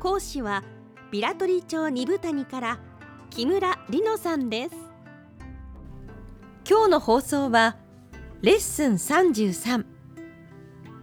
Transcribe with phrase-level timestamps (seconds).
[0.00, 0.64] 講師は
[1.10, 2.78] ビラトリ町二部谷から
[3.28, 4.74] 木村里乃さんです。
[6.66, 7.76] 今日の放送は
[8.40, 9.84] レッスン33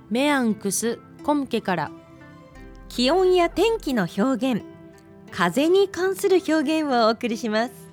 [0.09, 1.91] メアンクスコムケから。
[2.89, 4.63] 気温や天気の表現。
[5.29, 7.86] 風に関する表現をお送りします。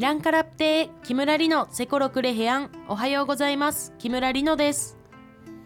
[0.00, 3.92] イランカラプテー木村里乃セコロクレヘアンおはようございます。
[3.98, 4.96] 木村里乃です。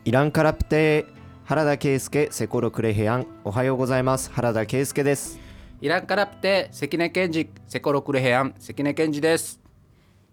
[0.05, 1.07] イランカラプテー
[1.45, 4.33] 原田圭介セコロクレヘアンおはようございます。
[4.33, 5.39] 原田圭介です。
[5.81, 9.61] イランカラプテ関根健二セコロクレヘアン関根健二です。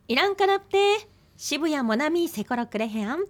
[0.07, 3.25] イランカラプテ渋谷モナミセコロクレヘアン。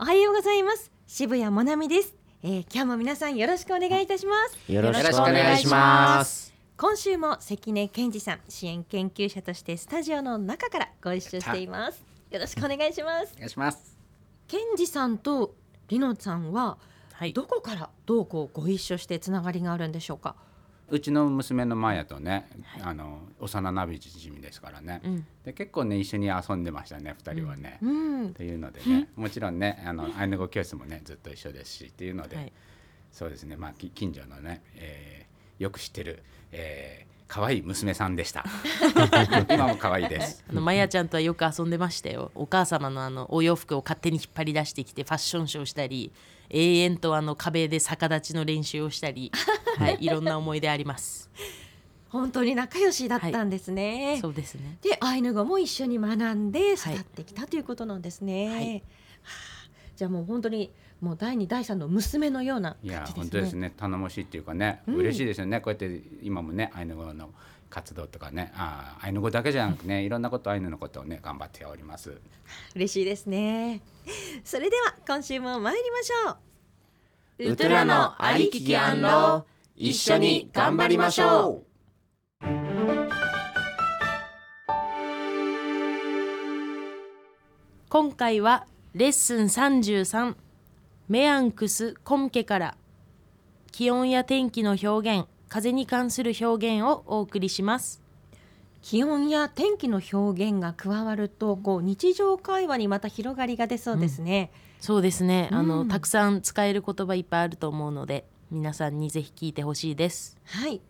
[0.00, 0.90] おはようございます。
[1.06, 4.72] 渋谷モナミです、えー、今日も皆さんよろしくお願いいたします。
[4.72, 6.51] よろしくお願いします
[6.82, 12.04] 今週も関根健二さん支援研究者としてスタジオの中からご一緒しています。
[12.28, 13.34] よろしくお願いします。
[13.36, 13.96] お願いします。
[14.48, 15.54] 健二さんと
[15.86, 16.78] りのさんは
[17.12, 17.32] はい。
[17.34, 20.34] どこからどうこうご一緒してつながりがあるんでしょうか？
[20.88, 25.26] うちの娘のマヤとね、あの幼なじみですからね、うん。
[25.44, 28.26] で結構ね一緒に遊んでましたね二人はね、うん。
[28.26, 32.52] っていうのでねもちろんねあのアイヌ語教室もねずっと一緒ですしっていうので、はい。
[33.12, 35.21] そうですねまあき近所のね、えー
[35.62, 38.44] よく知ってる、えー可愛い娘さんでした。
[39.48, 40.44] 今も可愛いです。
[40.50, 42.30] あのマヤちゃんとはよく遊んでましたよ。
[42.34, 46.12] お母様のあのお洋服を勝手に引っ張り出してきてファッションショーしたり
[46.50, 49.32] 永遠とあの壁で逆立ちの練習をしたり、
[49.80, 51.30] はい、いろんな思い出あります。
[52.10, 54.76] 本当に仲良しだったんですね、そうですね。
[54.82, 58.74] でアイヌ語も一緒に学んで育ってきたということなんですね、はい。
[58.74, 59.70] はあ。
[59.96, 60.70] じゃあもう本当に
[61.02, 63.22] もう第二第三の娘のようないや感じですね。
[63.22, 63.74] 本当ですね。
[63.76, 64.94] 頼もしいっていうかね、うん。
[64.94, 65.60] 嬉しいですよね。
[65.60, 67.30] こうやって今もねアイヌ語の
[67.68, 72.20] 活動とかねあーアイヌ語だけじゃなくね いろんなことアイヌのことをね頑張っております。
[72.76, 73.80] 嬉しいですね。
[74.44, 77.52] それでは今週も参りましょう。
[77.52, 81.64] ウトラのありききアンロ一緒に頑張りましょ
[87.88, 90.36] 今回はレッスン33
[91.12, 92.74] メアンクスコムケから
[93.70, 98.00] 気温や天気の表現風に関する表現をお送りします。
[98.80, 105.68] 気温や天気の表現が加わるとこう日常会話にまた広がりが出そうですね、そうですね、あうん。
[105.68, 110.38] のたくさん使える言葉いっぱいあると思うので皆さんにぜひ聞いてほしいです。
[110.46, 110.80] はい。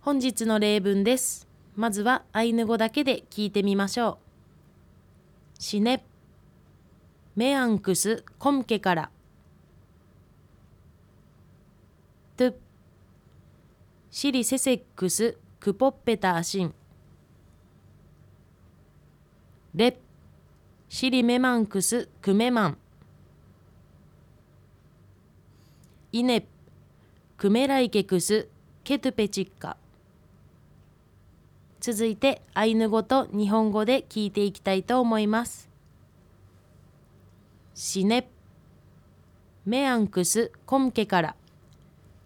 [0.00, 1.46] 本日の例文です。
[1.76, 4.20] まずはアイヌ語だけで聞いてみましょ
[5.58, 5.62] う。
[5.62, 6.02] シネ
[7.36, 9.10] メアンクスコムケから
[12.38, 12.54] トゥ
[14.12, 16.74] シリセセックスクポッペタアシン
[19.74, 19.94] レッ
[20.88, 22.78] シリメマンクスクメマン
[26.12, 26.46] イネ
[27.36, 28.46] クメライケクス
[28.84, 29.76] ケトゥペチッカ
[31.80, 35.68] 続いてアイヌ語と日本語で聞いていきたいと思います。
[37.74, 38.28] シネ
[39.66, 41.36] メアンクスコムケから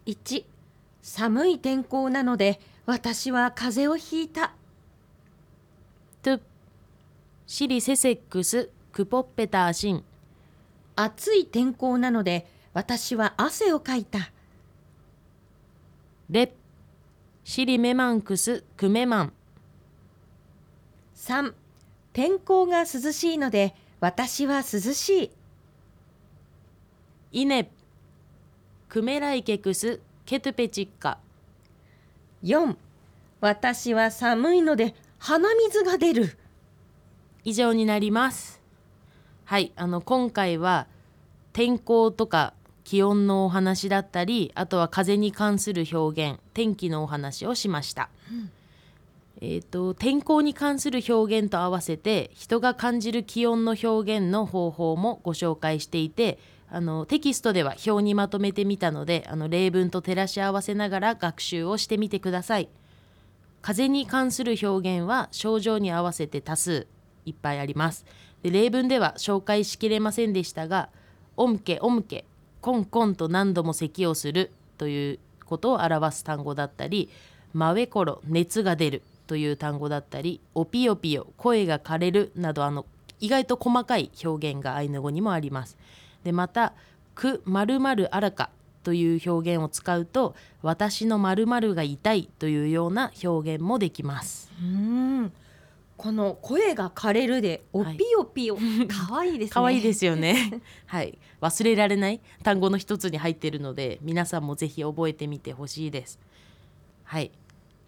[0.05, 0.45] 1
[1.01, 4.53] 寒い天候なので私は風邪をひいた。
[6.21, 6.41] トゥ
[7.47, 10.03] シリセセックスクポッペターシン。
[10.95, 14.31] 暑い天候なので私は汗をかいた。
[16.29, 16.53] レ
[17.43, 19.33] シリメマンクスクメマン。
[21.15, 21.53] 3
[22.11, 24.63] 天候が涼しいので私は涼
[24.93, 25.31] しい。
[27.31, 27.71] イネ
[28.93, 31.17] クメライケクスケトゥペチッカ。
[32.43, 32.75] 4
[33.41, 36.37] 私は寒いので鼻水が出る。
[37.43, 38.61] 以上になります。
[39.45, 40.85] はいあの今回は
[41.53, 42.53] 天候とか
[42.83, 48.09] 気温のお話だったりあとは風に関する表現天気のお話をしました、
[49.41, 56.37] えー、と天候に関する表現と合わせて人が感じる気温の表現の方法もご紹介していて
[56.75, 62.67] あのテキストでは表にまとめてみたのであの例文と照らし合わせながら学習をしてみてください
[63.61, 66.87] 風に関する表現は症状に合わせて多数
[67.27, 68.07] いっぱいあります
[68.41, 70.89] で例文では紹介しきれませんでしたが
[71.37, 72.25] 「おむけおむけ」
[72.59, 74.49] 「コンコン」と何度も咳をする
[74.79, 77.07] ということを表す単語だったり
[77.53, 82.87] 「まべころ」「熱が出る」という単語だったり「おぴよぴよ」「声が枯れる」などあの
[83.19, 85.77] 意外と細かい表現がアイヌ語にもあります。
[86.23, 86.73] でまた
[87.15, 88.49] 「くまるまるあらか」
[88.83, 94.51] という表現を使うと「私のまるまるが痛い」というような表現もできます。
[94.61, 95.33] うん
[95.95, 98.57] この声が枯れるでおぴよぴよ、
[98.89, 100.61] 可愛いですね可愛いですよね。
[100.87, 106.19] はい、忘れられない単語の一つに入っているので、皆さんもぜひ覚えてみてほしいです。
[107.03, 107.31] はい、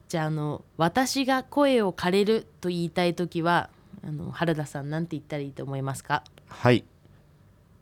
[0.08, 3.70] じゃああの私が声を枯れると言いたいときは、
[4.04, 6.24] あの原田さんなんて言ったらいいと思いますか？
[6.48, 6.86] はい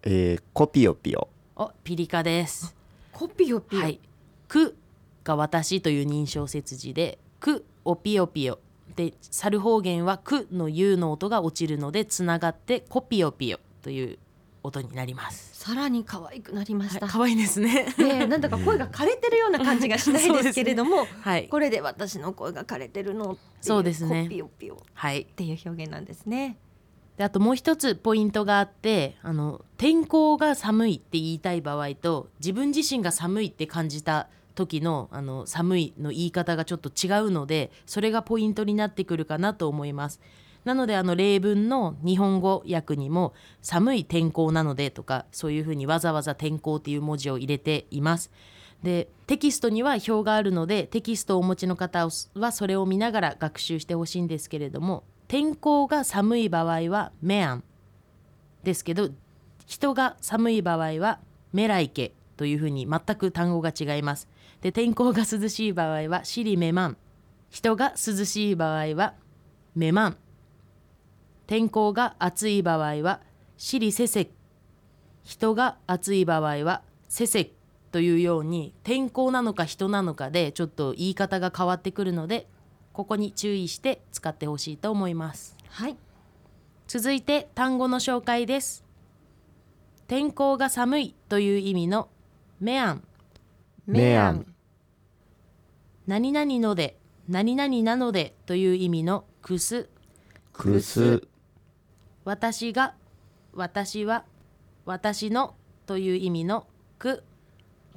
[0.06, 2.76] えー、コピヨピヨお、ピリカです。
[3.14, 4.02] コピヨピヨ、はい、
[4.50, 4.76] く
[5.24, 8.60] が私という認証節字で、くおぴよぴよ。
[8.98, 14.20] で猿方言は「く」の「ゆ」の音が落ちるのでつながって「コピヨピヨ」という
[14.62, 15.52] 音になります。
[15.54, 17.86] さらに可愛くなりました、はい可愛いですね。
[17.98, 24.24] ねえなんだか声が枯れてるような感じがしないですけれども、はい、これで私の声が枯れてるのそうですね。
[24.24, 26.58] コピヨピヨっはい、ていう表現なんですね
[27.18, 40.20] であともう一つポイントがあってあの天候が寒いって言いたい場合と自分自身が寒いって感じた時のあの寒いの言い方がちょっと違うのでそれがポイントになってくるかなと思います。
[40.64, 48.32] なのであの例文の日本語訳にも「寒い天候なので」とかそういうふうにわざわざ「天候」っていう文字を入れています。
[48.82, 57.64] でテキストには表があるのでテキストをお持ちの方はそれを見ながら学習してほしいんですけれども天候が寒い場合は「メアン」
[58.62, 59.10] ですけど
[59.66, 61.22] 人が寒い場合は
[61.54, 64.28] 「メライケ」というふうに全く単語が違います。
[64.62, 66.98] で天候が涼しい場合は「シリメマン」
[67.50, 69.16] 人が涼しい場合は
[69.74, 70.18] 「メマン」
[71.48, 73.20] 天候が暑い場合は
[73.58, 74.30] 「シリセセ」
[75.26, 77.54] 人が暑い場合は「セセ」
[77.92, 82.46] というように天候なのか人なのかでちょっと言い方が変わってくるので
[82.94, 85.58] ここに注意して使ってほしいと思います。
[85.68, 85.98] はい。
[86.88, 88.84] 続いて単語の紹介です。
[90.08, 92.08] 天候が寒いという意味の
[92.60, 93.04] メアン。
[93.88, 94.46] メアン。
[96.06, 96.98] 何々ので
[97.28, 99.90] 何々なのでという意味のクス。
[100.54, 101.28] クス。
[102.26, 102.94] 私が
[103.54, 104.24] 私は
[104.86, 105.56] 私の
[105.88, 106.68] という意味の
[107.00, 107.24] く。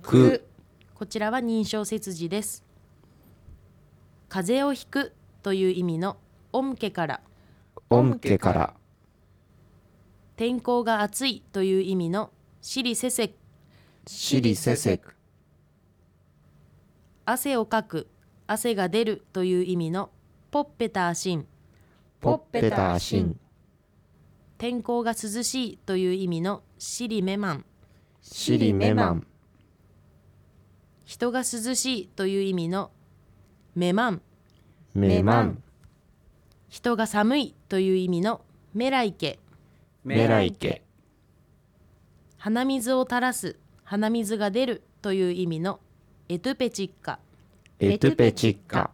[0.03, 0.47] ク
[0.95, 2.66] こちらは認証節字です
[4.29, 5.13] 風邪をひく
[5.43, 6.17] という意味の
[6.53, 7.21] オムケから。
[7.91, 8.75] オムケから。
[10.37, 12.31] 天候が暑いという意味の
[12.61, 13.35] シリセセ
[14.07, 15.15] シリセセク
[17.25, 18.09] 汗をかく
[18.47, 20.11] 汗が出るという意味の
[20.51, 21.47] ポッペターシン
[22.21, 23.41] ポッペターシン
[24.59, 27.65] 天候が涼しいという意味のシリメマン
[28.21, 29.27] シリメマン
[31.05, 31.45] 人が涼
[31.75, 32.91] しいという意味の
[33.77, 34.23] メマン。
[34.95, 35.63] メマン。
[36.71, 38.41] 人が寒いという意味の
[38.73, 39.39] メライケ。
[40.03, 40.83] メライケ。
[42.39, 45.79] 鼻水を垂らす鼻水が出るという意味の
[46.31, 47.19] エトゥペチッカ。
[47.79, 48.93] エトゥペチッカ。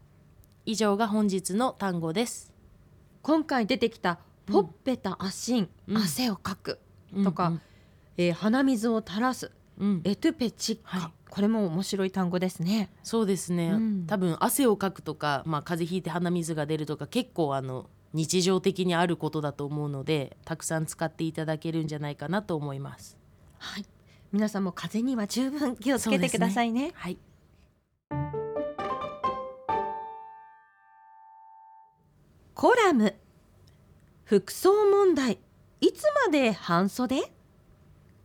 [0.67, 2.53] 以上が本日の単語です。
[3.23, 5.97] 今回出てきたポッペタアシン、うん。
[5.97, 6.81] 汗をかく
[7.23, 7.61] とか、うん。
[8.17, 10.01] えー鼻水を垂らすうん。
[10.05, 11.13] エトゥペチッカ、はい。
[11.31, 12.91] これも面白い単語ですね。
[13.03, 14.07] そうですね、うん。
[14.07, 23.17] 多分汗をかくとか、まあ、風邪ひいて鼻水が出るとか結構あの日常的にあることだと思うのでたくさん使っていただけるんじゃないかなと思います。
[23.59, 23.87] はい。
[24.33, 26.93] 皆さんも風邪には十分気をつけてくださいね。
[26.95, 27.19] はい、
[32.55, 33.15] コラム。
[34.25, 35.39] 服装問題。
[35.83, 37.31] いつまで半袖？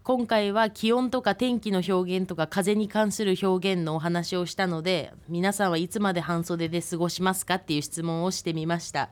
[0.07, 9.09] 今回は気温とか天気の表現とか風に関する表現のお話をしたので皆さんはいつまで半袖で過ごしますかっていう質問をしてみました。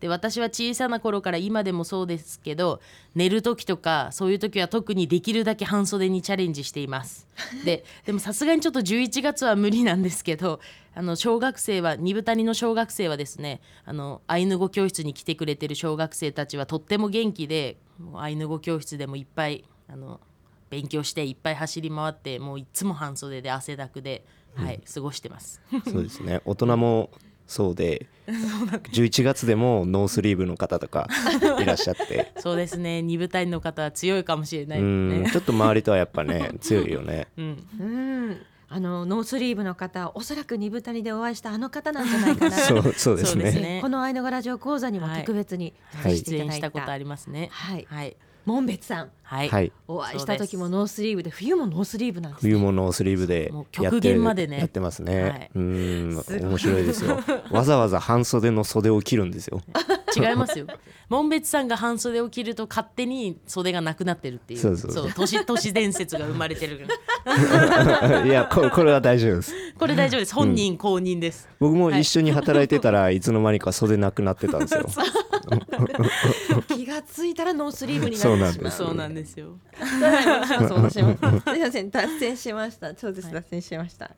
[0.00, 2.82] で私は小さな頃から今でもそうですけど
[3.14, 7.26] 寝る時とかそういう時は特にできるだけ半袖にチャレンジしています。
[7.64, 10.60] ででもさすがにちょっと11月は無理なんですけど
[10.94, 17.78] あの小学生は二部谷の小学生はですねあのアイヌ語教室に来てくれてる小学生たちはとっても元気で
[18.14, 20.20] アイヌ語教室でもいっぱいあの
[20.70, 25.60] 勉強していっぱい走り回ってもういつも半袖で汗だくで、はい、過ごしてます。
[25.84, 26.40] そうですね。
[26.44, 27.10] 大人も
[27.46, 31.08] そうで11月でもノースリーブの方とか
[31.60, 32.32] いらっしゃって。
[32.40, 33.02] そうですね。
[33.02, 35.20] 二部隊の方は強いかもしれなういね。
[35.22, 35.30] ん。
[35.30, 37.28] ちょっと周りとはやっぱね強いよね。
[37.36, 37.84] うん、う
[38.30, 38.40] ん。
[38.68, 42.56] あのノースリーブの方おそらく二風谷でお会いしたあの方なんじゃないかな。
[42.56, 43.52] そうそうですね。
[43.52, 43.78] ね。
[43.82, 47.50] このアイヌ語ラジオ講座にも特別にはい出演したことありますね。
[47.52, 47.86] はい。
[47.88, 49.10] はい門別さん。
[49.22, 49.72] はい、はい。
[49.88, 52.50] お会いした時もノースリーブで冬もノースリーブなんですね。
[52.50, 54.58] 冬もノースリーブでもうやって極限までね。
[54.58, 55.50] やってますね、はい。
[55.54, 56.24] うん。
[56.28, 57.18] 面白いですよ。
[57.50, 59.62] わざわざ半袖の袖を切るんですよ。
[60.14, 60.66] 違いますよ。
[61.08, 65.12] 門別さんが半袖を着ると勝手に袖がなくなってるっていうそうそうそう。
[65.12, 66.86] 都市都市伝説が生まれてる。
[68.26, 69.54] いやここれは大丈夫です。
[69.78, 70.34] これ大丈夫です。
[70.34, 74.84] 本人公認です、僕も一緒に働いてたらいつの間にか袖なくなってたんですよ
[76.64, 79.58] 気がついたらノースリーブになそうってしまうなんですそうなんですよ。
[80.68, 82.96] そう私もすいません脱線しました。
[82.96, 84.10] そうです脱線しました。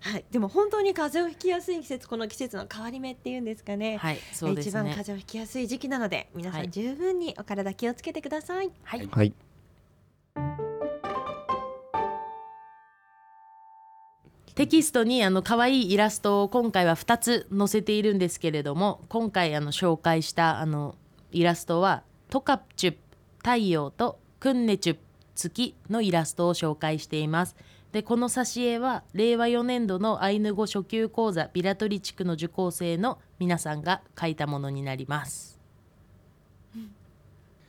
[0.00, 0.24] はい。
[0.30, 3.96] でも本当に風邪をひきやすい季節この季節の変わり目っていうんですかね。
[3.96, 4.18] はい。
[4.32, 6.68] そうです一番ね風邪をひきやすい時期なので皆さはい。
[6.68, 8.70] ん十分にお体気をつけてください。
[8.82, 9.08] はい。
[9.10, 9.32] はい。
[14.54, 20.94] テキストにあの可愛いイラストを今回は2つ載せているんですけれども今回あの紹介したあの
[21.34, 22.96] イラストはトカチュ
[23.38, 24.96] 太陽とクンネチュ
[25.34, 27.56] 月のイラストを紹介しています。
[27.90, 35.58] でこの挿絵は令和4年度のアイヌ語初級講座ビラトリ地区の受講生の皆さんが書いたものになります。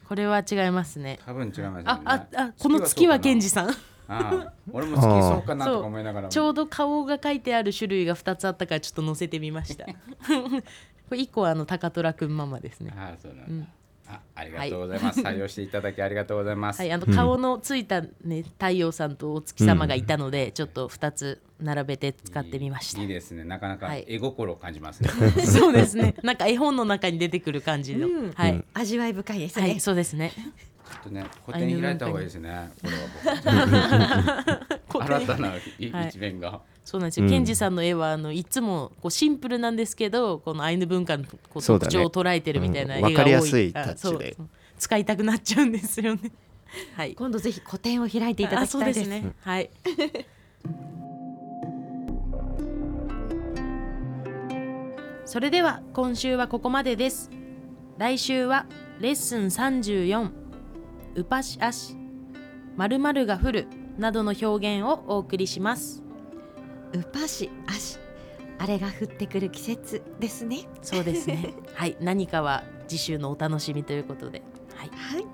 [0.08, 1.20] これは違いますね。
[1.26, 1.84] 多分違いますよね。
[1.86, 3.70] あああこの月はケンジさん。
[3.70, 3.74] あ
[4.08, 6.30] あ俺も好きそうかなとか思いながらも。
[6.32, 9.88] ちょうど顔が書いてある種類が2つあったからちょっと載せてみました
[11.10, 12.94] これ1個はあの高虎くんママですね。
[12.96, 13.68] ああそうなんだ、うん。
[14.08, 23.00] あありがとうございます、採用していただきありがとうございます、はいあの顔のついたね太陽さんとお月様がいたので、ちょっと2つ並べて使ってみました。
[23.00, 23.44] いいいいですね。
[23.44, 24.06] なかなかはい。
[24.08, 25.10] 絵心を感じますね、
[25.46, 26.16] そうですね。
[26.24, 28.32] なんか絵本の中に出てくる感じの、うん。
[28.34, 28.66] はい、うん。
[28.74, 29.70] 味わい深いですね。
[29.70, 30.32] はいそうですね
[30.86, 33.70] ちょっとね個展開いた方がいいですね これは
[34.88, 35.04] 僕。
[35.04, 36.10] 新たな一はい。
[36.10, 37.30] 一面が、そうなんですよ、うん。
[37.30, 43.04] ケンジさんの絵はあのいつもこうシンプルなんですけどこのアイヌ文化のこう特徴を捉えてるみたいな絵うん。
[43.04, 44.34] が多い、わかりやすいタッチで。
[44.34, 44.50] あそう。
[44.78, 46.32] 使いたくなっちゃうんですよね。
[46.96, 47.16] はい。
[47.16, 49.00] 今度ぜひ個展を開いていただあきたいです。
[49.02, 49.32] そうですね。
[49.42, 49.70] はい。
[55.26, 57.32] それでは今週はここまでです。
[57.98, 58.68] 来週は
[59.00, 60.45] レッスン34
[61.16, 61.96] ウパシアシ
[62.76, 63.68] 〇〇が降る
[63.98, 66.04] などの表現をお送りします
[66.94, 67.98] ウパシアシ
[68.58, 74.44] あれが降ってくる季節ですねそうですね はい何かは次週のお楽しみということで
[74.76, 75.26] はいはい。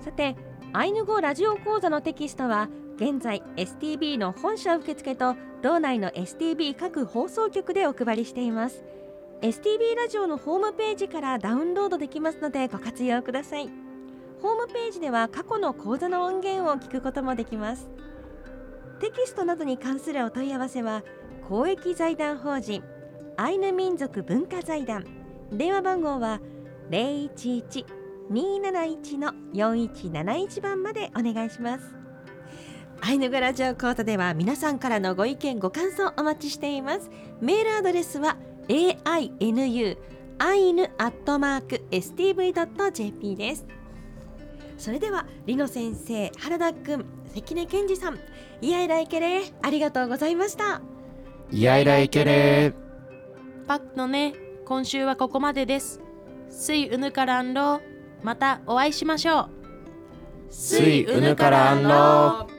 [0.00, 0.36] さて、
[0.72, 8.84] アイヌ語ラジオ講座のテキストは現在 STB の本社受付と道内の STB 各放送局でお配りしています。
[9.40, 13.83] STB ラジオのホームページからダウンロードできますのでご活用ください。
[14.44, 17.88] ホームページでは過去の講座の音源を聞くこともできます。
[19.00, 21.02] テキストなどに関するお問い合わせは
[21.48, 22.82] 公益財団法人
[23.38, 25.06] アイヌ民族文化財団。
[25.50, 26.42] 電話番号は
[26.90, 27.86] 011
[28.30, 31.94] 271の4171番までお願いします。
[33.00, 37.10] アイヌ語ラジオ講座では皆さんからのご意見ご感想お待ちしています。
[37.40, 38.36] メールアドレスは
[38.68, 39.96] ainu
[40.36, 43.83] アイヌアットマーク stv.jp です。
[44.76, 47.04] それではリノ先生原田くん
[47.34, 48.18] 関根健二さん
[48.60, 50.82] イヤイライケレありがとうございました。
[51.50, 52.68] イヤイライケレ。
[52.68, 52.74] ー
[53.66, 56.00] パックのね今週はここまでです。
[56.48, 57.80] スイウヌカランロー
[58.22, 59.50] またお会いしましょう。
[60.50, 62.53] スイウヌカランロー